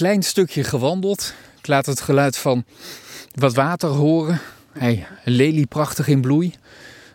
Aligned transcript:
klein 0.00 0.22
stukje 0.22 0.64
gewandeld. 0.64 1.34
Ik 1.58 1.66
laat 1.66 1.86
het 1.86 2.00
geluid 2.00 2.36
van 2.36 2.64
wat 3.34 3.54
water 3.54 3.88
horen. 3.88 4.40
Hey, 4.72 5.06
een 5.24 5.32
lelie 5.32 5.66
prachtig 5.66 6.08
in 6.08 6.20
bloei. 6.20 6.54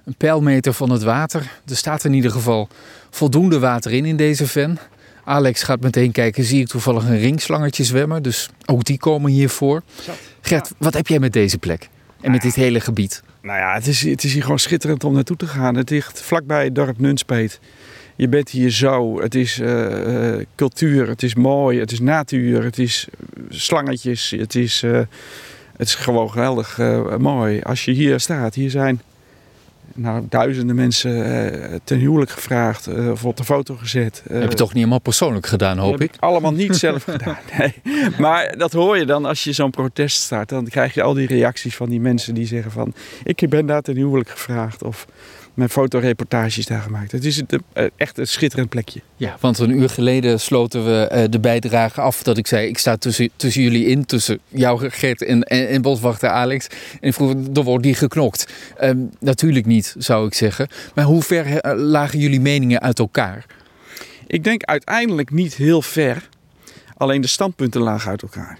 Een 0.03 0.15
pijlmeter 0.15 0.73
van 0.73 0.89
het 0.89 1.03
water. 1.03 1.51
Er 1.67 1.75
staat 1.75 2.03
in 2.03 2.13
ieder 2.13 2.31
geval 2.31 2.67
voldoende 3.09 3.59
water 3.59 3.91
in 3.91 4.05
in 4.05 4.17
deze 4.17 4.47
ven. 4.47 4.77
Alex 5.23 5.63
gaat 5.63 5.81
meteen 5.81 6.11
kijken, 6.11 6.43
zie 6.43 6.59
ik 6.59 6.67
toevallig 6.67 7.03
een 7.03 7.19
ringslangetje 7.19 7.83
zwemmen. 7.83 8.23
Dus 8.23 8.49
ook 8.65 8.83
die 8.83 8.97
komen 8.97 9.31
hier 9.31 9.49
voor. 9.49 9.83
Gert, 10.41 10.71
wat 10.77 10.93
heb 10.93 11.07
jij 11.07 11.19
met 11.19 11.33
deze 11.33 11.57
plek? 11.57 11.89
En 12.21 12.31
met 12.31 12.41
dit 12.41 12.55
hele 12.55 12.79
gebied? 12.79 13.23
Nou 13.41 13.59
ja, 13.59 13.73
het 13.73 13.87
is, 13.87 14.01
het 14.01 14.23
is 14.23 14.33
hier 14.33 14.41
gewoon 14.41 14.59
schitterend 14.59 15.03
om 15.03 15.13
naartoe 15.13 15.37
te 15.37 15.47
gaan. 15.47 15.75
Het 15.75 15.89
ligt 15.89 16.21
vlakbij 16.21 16.63
het 16.63 16.75
dorp 16.75 16.99
Nunspeet. 16.99 17.59
Je 18.15 18.27
bent 18.27 18.49
hier 18.49 18.69
zo. 18.69 19.21
Het 19.21 19.35
is 19.35 19.59
uh, 19.59 20.33
cultuur, 20.55 21.07
het 21.07 21.23
is 21.23 21.35
mooi, 21.35 21.79
het 21.79 21.91
is 21.91 21.99
natuur, 21.99 22.63
het 22.63 22.79
is 22.79 23.07
slangetjes. 23.49 24.29
Het 24.37 24.55
is, 24.55 24.83
uh, 24.83 24.99
het 25.77 25.87
is 25.87 25.95
gewoon 25.95 26.31
geweldig 26.31 26.79
mooi. 27.17 27.61
Als 27.61 27.85
je 27.85 27.91
hier 27.91 28.19
staat, 28.19 28.55
hier 28.55 28.69
zijn 28.69 29.01
nou, 29.93 30.25
duizenden 30.29 30.75
mensen 30.75 31.81
ten 31.83 31.97
huwelijk 31.97 32.31
gevraagd 32.31 32.87
of 32.87 33.25
op 33.25 33.37
de 33.37 33.43
foto 33.43 33.75
gezet. 33.75 34.23
Heb 34.29 34.49
je 34.49 34.55
toch 34.55 34.67
niet 34.67 34.77
helemaal 34.77 34.99
persoonlijk 34.99 35.45
gedaan, 35.45 35.77
hoop 35.77 36.01
ik? 36.01 36.11
Allemaal 36.19 36.53
niet 36.53 36.75
zelf 36.85 37.03
gedaan, 37.03 37.37
nee. 37.57 37.73
Maar 38.19 38.57
dat 38.57 38.71
hoor 38.71 38.97
je 38.97 39.05
dan 39.05 39.25
als 39.25 39.43
je 39.43 39.51
zo'n 39.51 39.71
protest 39.71 40.21
start. 40.21 40.49
Dan 40.49 40.67
krijg 40.67 40.93
je 40.93 41.01
al 41.01 41.13
die 41.13 41.27
reacties 41.27 41.75
van 41.75 41.89
die 41.89 41.99
mensen 41.99 42.33
die 42.33 42.47
zeggen 42.47 42.71
van... 42.71 42.93
ik 43.23 43.49
ben 43.49 43.65
daar 43.65 43.81
ten 43.81 43.95
huwelijk 43.95 44.29
gevraagd 44.29 44.83
of 44.83 45.05
mijn 45.55 45.69
fotoreportages 45.69 46.65
daar 46.65 46.81
gemaakt. 46.81 47.11
Het 47.11 47.25
is 47.25 47.41
eh, 47.73 47.85
echt 47.95 48.17
een 48.17 48.27
schitterend 48.27 48.69
plekje. 48.69 49.01
Ja, 49.15 49.37
want 49.39 49.59
een 49.59 49.77
uur 49.77 49.89
geleden 49.89 50.39
sloten 50.39 50.85
we 50.85 51.07
eh, 51.07 51.23
de 51.29 51.39
bijdrage 51.39 52.01
af 52.01 52.23
dat 52.23 52.37
ik 52.37 52.47
zei... 52.47 52.67
ik 52.67 52.77
sta 52.77 52.97
tussen, 52.97 53.29
tussen 53.35 53.61
jullie 53.61 53.85
in, 53.85 54.05
tussen 54.05 54.39
jou, 54.47 54.89
Gert 54.89 55.23
en, 55.23 55.43
en, 55.43 55.67
en 55.67 55.81
boswachter 55.81 56.29
Alex. 56.29 56.67
En 57.01 57.07
ik 57.07 57.13
vroeg, 57.13 57.33
er 57.53 57.63
wordt 57.63 57.83
die 57.83 57.95
geknokt. 57.95 58.53
Um, 58.81 59.09
natuurlijk 59.19 59.65
niet, 59.65 59.95
zou 59.97 60.27
ik 60.27 60.33
zeggen. 60.33 60.67
Maar 60.95 61.05
hoe 61.05 61.21
ver 61.21 61.57
eh, 61.59 61.77
lagen 61.77 62.19
jullie 62.19 62.41
meningen 62.41 62.81
uit 62.81 62.99
elkaar? 62.99 63.45
Ik 64.27 64.43
denk 64.43 64.63
uiteindelijk 64.63 65.31
niet 65.31 65.55
heel 65.55 65.81
ver. 65.81 66.29
Alleen 66.97 67.21
de 67.21 67.27
standpunten 67.27 67.81
lagen 67.81 68.09
uit 68.09 68.21
elkaar 68.21 68.59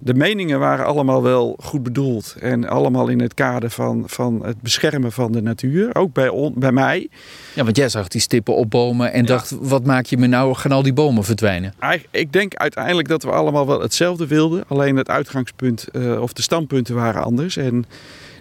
de 0.00 0.14
meningen 0.14 0.58
waren 0.58 0.86
allemaal 0.86 1.22
wel 1.22 1.56
goed 1.62 1.82
bedoeld. 1.82 2.36
En 2.40 2.68
allemaal 2.68 3.08
in 3.08 3.20
het 3.20 3.34
kader 3.34 3.70
van, 3.70 4.02
van 4.06 4.44
het 4.44 4.60
beschermen 4.60 5.12
van 5.12 5.32
de 5.32 5.42
natuur. 5.42 5.94
Ook 5.94 6.12
bij, 6.12 6.52
bij 6.54 6.72
mij. 6.72 7.08
Ja, 7.54 7.64
want 7.64 7.76
jij 7.76 7.88
zag 7.88 8.08
die 8.08 8.20
stippen 8.20 8.54
op 8.54 8.70
bomen 8.70 9.12
en 9.12 9.26
dacht: 9.26 9.56
wat 9.60 9.84
maak 9.84 10.06
je 10.06 10.16
me 10.16 10.26
nou? 10.26 10.54
Gaan 10.54 10.72
al 10.72 10.82
die 10.82 10.92
bomen 10.92 11.24
verdwijnen? 11.24 11.74
Ik 12.10 12.32
denk 12.32 12.54
uiteindelijk 12.54 13.08
dat 13.08 13.22
we 13.22 13.30
allemaal 13.30 13.66
wel 13.66 13.80
hetzelfde 13.80 14.26
wilden. 14.26 14.64
Alleen 14.68 14.96
het 14.96 15.08
uitgangspunt 15.08 15.86
uh, 15.92 16.20
of 16.20 16.32
de 16.32 16.42
standpunten 16.42 16.94
waren 16.94 17.22
anders. 17.22 17.56
En 17.56 17.84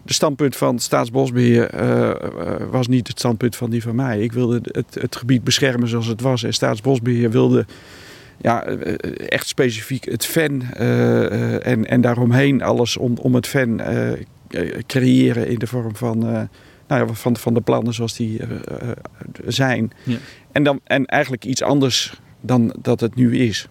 de 0.04 0.14
standpunt 0.14 0.56
van 0.56 0.80
Staatsbosbeheer 0.80 1.82
uh, 1.82 2.12
was 2.72 2.88
niet 2.88 3.08
het 3.08 3.20
standpunt 3.20 3.56
van 3.56 3.70
die 3.70 3.82
van 3.82 3.96
mij. 3.96 4.20
Ik 4.20 4.32
wilde 4.32 4.60
het, 4.64 4.98
het 5.00 5.16
gebied 5.16 5.44
beschermen 5.44 5.88
zoals 5.88 6.08
het 6.08 6.22
was. 6.22 6.44
En 6.44 6.54
Staatsbosbeheer 6.54 7.32
wilde 7.32 7.66
ja, 8.44 8.64
eh, 8.64 9.28
echt 9.28 9.48
specifiek 9.48 10.06
het 10.06 10.26
ven 10.26 10.62
uh, 10.80 11.68
en, 11.68 11.86
en 11.86 12.02
daaromheen 12.02 12.62
alles 12.62 12.98
om, 12.98 13.18
om 13.18 13.36
het 13.36 13.48
ven 13.48 13.82
creëren 14.88 15.48
in 15.48 15.60
de 15.60 15.68
vorm 15.68 15.96
van, 15.96 16.20
nou 16.88 17.08
ja, 17.08 17.08
van, 17.14 17.38
van 17.38 17.54
de 17.54 17.62
plannen 17.62 17.94
zoals 17.94 18.16
die 18.16 18.42
zijn. 19.46 19.92
Ja. 20.04 20.18
En, 20.52 20.64
dan, 20.64 20.80
en 20.84 21.06
eigenlijk 21.06 21.46
iets 21.46 21.62
anders 21.62 22.22
dan 22.42 22.76
dat 22.82 23.00
het 23.00 23.16
nu 23.16 23.38
is. 23.38 23.68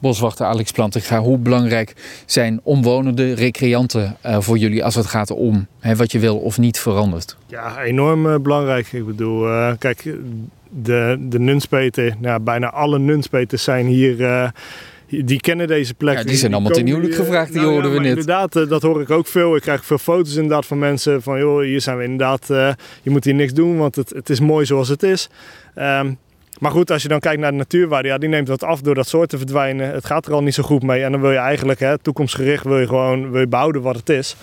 Boswachter 0.00 0.46
Alex 0.46 0.70
Plantinga, 0.70 1.20
hoe 1.20 1.38
belangrijk 1.38 1.94
zijn 2.26 2.60
omwonenden, 2.62 3.34
recreanten 3.34 4.16
uh, 4.26 4.40
voor 4.40 4.58
jullie 4.58 4.84
als 4.84 4.94
het 4.94 5.06
gaat 5.06 5.30
om 5.30 5.66
hè, 5.78 5.96
wat 5.96 6.12
je 6.12 6.18
wil 6.18 6.38
of 6.38 6.58
niet 6.58 6.78
verandert? 6.78 7.36
Ja, 7.46 7.82
enorm 7.82 8.26
uh, 8.26 8.38
belangrijk. 8.38 8.92
Ik 8.92 9.06
bedoel, 9.06 9.48
uh, 9.48 9.72
kijk, 9.78 10.04
de, 10.70 11.16
de 11.20 11.38
nunspeten, 11.38 12.16
nou, 12.20 12.40
bijna 12.40 12.70
alle 12.70 12.98
nunspeters 12.98 13.62
zijn 13.62 13.86
hier 13.86 14.20
uh, 14.20 14.48
die 15.06 15.40
kennen 15.40 15.66
deze 15.66 15.94
plek. 15.94 16.16
Ja, 16.16 16.24
die 16.24 16.36
zijn 16.36 16.52
allemaal 16.52 16.72
ten 16.72 16.86
huwelijk 16.86 17.14
gevraagd, 17.14 17.52
die 17.52 17.60
nou, 17.60 17.72
hoorden 17.72 17.90
ja, 17.90 17.96
we 17.96 18.02
net. 18.02 18.10
Inderdaad, 18.10 18.56
uh, 18.56 18.68
dat 18.68 18.82
hoor 18.82 19.00
ik 19.00 19.10
ook 19.10 19.26
veel. 19.26 19.56
Ik 19.56 19.62
krijg 19.62 19.84
veel 19.84 19.98
foto's 19.98 20.34
inderdaad 20.34 20.66
van 20.66 20.78
mensen 20.78 21.22
van... 21.22 21.38
joh, 21.38 21.62
hier 21.62 21.80
zijn 21.80 21.96
we 21.96 22.02
inderdaad, 22.02 22.48
uh, 22.50 22.72
je 23.02 23.10
moet 23.10 23.24
hier 23.24 23.34
niks 23.34 23.52
doen, 23.52 23.76
want 23.76 23.96
het, 23.96 24.10
het 24.10 24.30
is 24.30 24.40
mooi 24.40 24.66
zoals 24.66 24.88
het 24.88 25.02
is. 25.02 25.28
Um, 25.76 26.18
maar 26.60 26.70
goed, 26.70 26.90
als 26.90 27.02
je 27.02 27.08
dan 27.08 27.20
kijkt 27.20 27.40
naar 27.40 27.50
de 27.50 27.56
natuurwaarde, 27.56 28.08
ja, 28.08 28.18
die 28.18 28.28
neemt 28.28 28.48
wat 28.48 28.64
af 28.64 28.80
doordat 28.80 29.08
soorten 29.08 29.38
verdwijnen. 29.38 29.90
Het 29.90 30.04
gaat 30.04 30.26
er 30.26 30.32
al 30.32 30.42
niet 30.42 30.54
zo 30.54 30.62
goed 30.62 30.82
mee. 30.82 31.02
En 31.02 31.12
dan 31.12 31.20
wil 31.20 31.30
je 31.30 31.36
eigenlijk, 31.36 31.80
hè, 31.80 31.98
toekomstgericht, 31.98 32.64
wil 32.64 32.78
je 32.78 32.86
gewoon 32.86 33.30
wil 33.30 33.40
je 33.40 33.46
behouden 33.46 33.82
wat 33.82 33.96
het 33.96 34.08
is. 34.08 34.36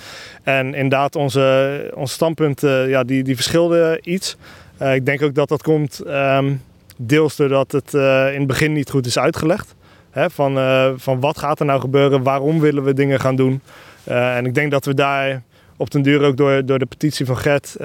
En 0.43 0.65
inderdaad, 0.65 1.15
onze, 1.15 1.91
onze 1.95 2.13
standpunten, 2.13 2.89
ja, 2.89 3.03
die, 3.03 3.23
die 3.23 3.35
verschilden 3.35 3.99
iets. 4.03 4.37
Uh, 4.81 4.95
ik 4.95 5.05
denk 5.05 5.21
ook 5.21 5.35
dat 5.35 5.49
dat 5.49 5.63
komt 5.63 6.01
um, 6.07 6.61
deels 6.97 7.35
doordat 7.35 7.71
het 7.71 7.93
uh, 7.93 8.33
in 8.33 8.37
het 8.37 8.47
begin 8.47 8.73
niet 8.73 8.89
goed 8.89 9.05
is 9.05 9.19
uitgelegd. 9.19 9.75
Hè, 10.09 10.29
van, 10.29 10.57
uh, 10.57 10.89
van 10.95 11.19
wat 11.19 11.37
gaat 11.37 11.59
er 11.59 11.65
nou 11.65 11.79
gebeuren, 11.79 12.23
waarom 12.23 12.59
willen 12.59 12.83
we 12.83 12.93
dingen 12.93 13.19
gaan 13.19 13.35
doen. 13.35 13.61
en 14.03 14.45
ik 14.45 14.53
denk 14.53 14.71
dat 14.71 14.85
we 14.85 14.93
daar 14.93 15.41
op 15.77 15.91
den 15.91 16.01
duur 16.01 16.21
ook 16.21 16.37
door, 16.37 16.65
door 16.65 16.79
de 16.79 16.85
petitie 16.85 17.25
van 17.25 17.37
Gert... 17.37 17.75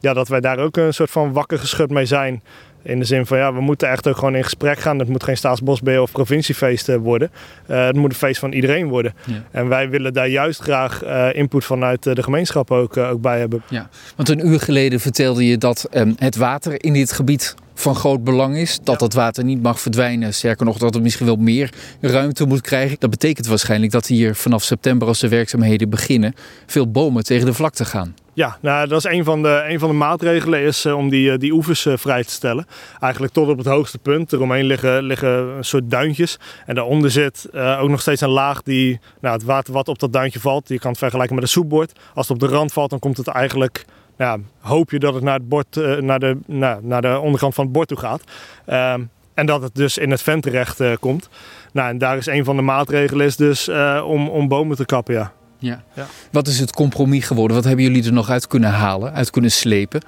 Ja, 0.00 0.12
dat 0.14 0.28
wij 0.28 0.40
daar 0.40 0.58
ook 0.58 0.76
een 0.76 0.94
soort 0.94 1.10
van 1.10 1.32
wakker 1.32 1.58
geschud 1.58 1.90
mee 1.90 2.06
zijn. 2.06 2.42
In 2.82 2.98
de 2.98 3.04
zin 3.04 3.26
van 3.26 3.38
ja, 3.38 3.54
we 3.54 3.60
moeten 3.60 3.90
echt 3.90 4.08
ook 4.08 4.16
gewoon 4.16 4.34
in 4.34 4.44
gesprek 4.44 4.78
gaan. 4.78 4.98
Het 4.98 5.08
moet 5.08 5.22
geen 5.22 5.36
staatsbosbeheer 5.36 6.02
of 6.02 6.12
provinciefeest 6.12 6.96
worden. 6.96 7.30
Uh, 7.70 7.86
het 7.86 7.96
moet 7.96 8.10
een 8.10 8.16
feest 8.16 8.40
van 8.40 8.52
iedereen 8.52 8.88
worden. 8.88 9.14
Ja. 9.26 9.42
En 9.50 9.68
wij 9.68 9.90
willen 9.90 10.12
daar 10.12 10.28
juist 10.28 10.60
graag 10.60 11.04
uh, 11.04 11.28
input 11.32 11.64
vanuit 11.64 12.02
de 12.02 12.22
gemeenschap 12.22 12.70
ook, 12.70 12.96
uh, 12.96 13.10
ook 13.10 13.20
bij 13.20 13.38
hebben. 13.38 13.62
Ja, 13.68 13.88
want 14.16 14.28
een 14.28 14.46
uur 14.46 14.60
geleden 14.60 15.00
vertelde 15.00 15.46
je 15.46 15.58
dat 15.58 15.88
um, 15.92 16.14
het 16.18 16.36
water 16.36 16.84
in 16.84 16.92
dit 16.92 17.12
gebied 17.12 17.54
van 17.74 17.94
groot 17.94 18.24
belang 18.24 18.56
is. 18.56 18.78
Dat 18.82 18.94
ja. 18.94 19.06
dat 19.06 19.12
water 19.12 19.44
niet 19.44 19.62
mag 19.62 19.80
verdwijnen. 19.80 20.34
Sterker 20.34 20.66
nog, 20.66 20.78
dat 20.78 20.94
het 20.94 21.02
misschien 21.02 21.26
wel 21.26 21.36
meer 21.36 21.72
ruimte 22.00 22.46
moet 22.46 22.60
krijgen. 22.60 22.96
Dat 22.98 23.10
betekent 23.10 23.46
waarschijnlijk 23.46 23.92
dat 23.92 24.06
hier 24.06 24.34
vanaf 24.34 24.62
september, 24.62 25.08
als 25.08 25.18
de 25.18 25.28
werkzaamheden 25.28 25.90
beginnen, 25.90 26.34
veel 26.66 26.90
bomen 26.90 27.24
tegen 27.24 27.46
de 27.46 27.54
vlakte 27.54 27.84
gaan. 27.84 28.14
Ja, 28.38 28.58
nou, 28.60 28.88
dat 28.88 29.04
is 29.04 29.12
een 29.12 29.24
van 29.24 29.42
de, 29.42 29.74
van 29.78 29.88
de 29.88 29.94
maatregelen 29.94 30.60
is 30.60 30.86
uh, 30.86 30.96
om 30.96 31.08
die, 31.08 31.38
die 31.38 31.52
oevers 31.52 31.86
uh, 31.86 31.96
vrij 31.96 32.24
te 32.24 32.30
stellen. 32.30 32.66
Eigenlijk 33.00 33.32
tot 33.32 33.48
op 33.48 33.58
het 33.58 33.66
hoogste 33.66 33.98
punt. 33.98 34.32
Eromheen 34.32 34.64
liggen, 34.64 35.02
liggen 35.02 35.28
een 35.28 35.64
soort 35.64 35.90
duintjes. 35.90 36.38
En 36.66 36.74
daaronder 36.74 37.10
zit 37.10 37.48
ook 37.52 37.88
nog 37.88 38.00
steeds 38.00 38.20
een 38.20 38.28
laag 38.28 38.62
die, 38.62 39.00
nou, 39.20 39.34
het 39.34 39.44
water 39.44 39.72
wat 39.72 39.88
op 39.88 39.98
dat 39.98 40.12
duintje 40.12 40.40
valt, 40.40 40.68
je 40.68 40.78
kan 40.78 40.90
het 40.90 40.98
vergelijken 40.98 41.34
met 41.34 41.44
een 41.44 41.50
soepbord. 41.50 41.92
Als 42.14 42.28
het 42.28 42.42
op 42.42 42.48
de 42.48 42.54
rand 42.54 42.72
valt, 42.72 42.90
dan 42.90 42.98
komt 42.98 43.16
het 43.16 43.26
eigenlijk 43.26 43.84
ja, 44.18 44.36
hoop 44.60 44.90
je 44.90 44.98
dat 44.98 45.14
het 45.14 45.22
naar, 45.22 45.38
het 45.38 45.48
bord, 45.48 46.00
naar, 46.00 46.18
de, 46.18 46.38
nou, 46.46 46.80
naar 46.82 47.02
de 47.02 47.18
onderkant 47.18 47.54
van 47.54 47.64
het 47.64 47.72
bord 47.72 47.88
toe 47.88 47.98
gaat. 47.98 48.22
Uh, 48.68 48.94
en 49.34 49.46
dat 49.46 49.62
het 49.62 49.74
dus 49.74 49.98
in 49.98 50.10
het 50.10 50.22
vent 50.22 50.42
terecht 50.42 50.80
komt. 51.00 51.28
Nou, 51.72 51.88
en 51.88 51.98
daar 51.98 52.16
is 52.16 52.26
een 52.26 52.44
van 52.44 52.56
de 52.56 52.62
maatregelen 52.62 53.26
is 53.26 53.36
dus 53.36 53.68
om, 54.04 54.28
om 54.28 54.48
bomen 54.48 54.76
te 54.76 54.84
kappen, 54.84 55.14
ja. 55.14 55.32
Ja. 55.58 55.82
Ja. 55.92 56.06
Wat 56.30 56.46
is 56.46 56.60
het 56.60 56.72
compromis 56.72 57.24
geworden? 57.24 57.56
Wat 57.56 57.64
hebben 57.64 57.84
jullie 57.84 58.04
er 58.04 58.12
nog 58.12 58.30
uit 58.30 58.46
kunnen 58.46 58.70
halen, 58.70 59.12
uit 59.12 59.30
kunnen 59.30 59.50
slepen? 59.50 60.00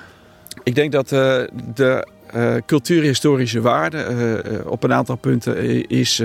Ik 0.63 0.75
denk 0.75 0.93
dat 0.93 1.09
de 1.09 2.07
uh, 2.35 2.55
cultuurhistorische 2.67 3.61
waarde 3.61 4.43
uh, 4.47 4.71
op 4.71 4.83
een 4.83 4.93
aantal 4.93 5.17
punten 5.17 5.89
is, 5.89 6.23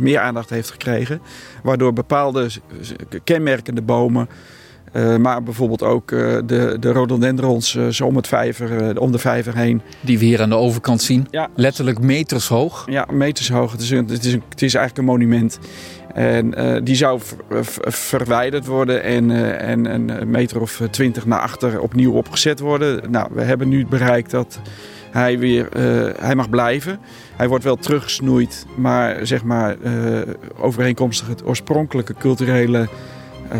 meer 0.00 0.18
aandacht 0.18 0.50
heeft 0.50 0.70
gekregen. 0.70 1.20
Waardoor 1.62 1.92
bepaalde 1.92 2.48
kenmerkende 3.24 3.82
bomen 3.82 4.28
uh, 4.92 5.16
maar 5.16 5.42
bijvoorbeeld 5.42 5.82
ook 5.82 6.10
uh, 6.10 6.38
de, 6.46 6.76
de 6.80 6.92
rhododendrons 6.92 7.74
uh, 7.74 7.88
zo 7.88 8.06
om, 8.06 8.16
het 8.16 8.26
vijver, 8.26 9.00
om 9.00 9.12
de 9.12 9.18
vijver 9.18 9.56
heen. 9.56 9.82
Die 10.00 10.18
we 10.18 10.24
hier 10.24 10.42
aan 10.42 10.48
de 10.48 10.54
overkant 10.54 11.02
zien. 11.02 11.26
Ja. 11.30 11.48
Letterlijk 11.54 12.00
meters 12.00 12.48
hoog. 12.48 12.84
Ja, 12.86 13.06
meters 13.10 13.50
hoog. 13.50 13.72
Het 13.72 13.80
is, 13.80 13.90
een, 13.90 14.08
het 14.08 14.24
is, 14.24 14.32
een, 14.32 14.42
het 14.48 14.62
is 14.62 14.74
eigenlijk 14.74 14.98
een 14.98 15.14
monument. 15.14 15.58
En 16.14 16.54
die 16.84 16.94
zou 16.94 17.20
verwijderd 17.84 18.66
worden 18.66 19.02
en, 19.02 19.30
en 19.60 19.84
een 19.84 20.30
meter 20.30 20.60
of 20.60 20.82
twintig 20.90 21.26
naar 21.26 21.40
achter 21.40 21.80
opnieuw 21.80 22.12
opgezet 22.12 22.60
worden. 22.60 23.10
Nou, 23.10 23.28
we 23.32 23.42
hebben 23.42 23.68
nu 23.68 23.86
bereikt 23.86 24.30
dat 24.30 24.60
hij 25.10 25.38
weer 25.38 25.68
hij 26.18 26.34
mag 26.34 26.50
blijven. 26.50 26.98
Hij 27.36 27.48
wordt 27.48 27.64
wel 27.64 27.76
teruggesnoeid, 27.76 28.66
maar 28.76 29.26
zeg 29.26 29.44
maar 29.44 29.76
overeenkomstig 30.58 31.28
het 31.28 31.46
oorspronkelijke 31.46 32.14
culturele 32.18 32.88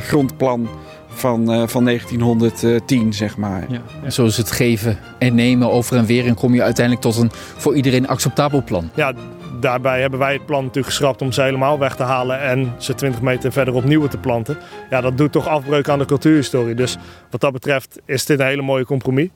grondplan 0.01 0.69
van, 1.09 1.53
uh, 1.53 1.67
van 1.67 1.85
1910, 1.85 3.13
zeg 3.13 3.37
maar. 3.37 3.67
Ja. 3.69 4.11
Zo 4.11 4.25
is 4.25 4.37
het 4.37 4.51
geven 4.51 4.99
en 5.19 5.35
nemen 5.35 5.71
over 5.71 5.97
en 5.97 6.07
weer. 6.07 6.27
En 6.27 6.35
kom 6.35 6.55
je 6.55 6.63
uiteindelijk 6.63 7.07
tot 7.07 7.17
een 7.17 7.31
voor 7.57 7.75
iedereen 7.75 8.09
acceptabel 8.09 8.63
plan. 8.63 8.91
Ja, 8.95 9.13
daarbij 9.61 10.01
hebben 10.01 10.19
wij 10.19 10.33
het 10.33 10.47
plan 10.47 10.61
natuurlijk 10.61 10.87
geschrapt 10.87 11.23
om 11.23 11.33
ze 11.33 11.43
helemaal 11.43 11.79
weg 11.79 11.97
te 11.97 12.03
halen 12.03 12.41
en 12.41 12.75
ze 12.79 12.95
20 12.95 13.21
meter 13.21 13.53
verder 13.53 13.75
opnieuw 13.75 14.07
te 14.07 14.19
planten. 14.19 14.57
Ja, 14.91 15.01
dat 15.01 15.19
doet 15.19 15.33
toch 15.33 15.49
afbreuk 15.49 15.89
aan 15.89 15.99
de 15.99 16.05
cultuurhistorie. 16.05 16.75
Dus 16.75 16.97
wat 17.31 17.41
dat 17.41 17.53
betreft 17.53 18.01
is 18.05 18.25
dit 18.27 18.41
een 18.41 18.47
hele 18.47 18.63
mooie 18.63 18.85
compromis. 18.85 19.29